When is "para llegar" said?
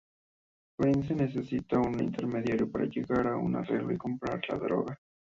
2.71-3.27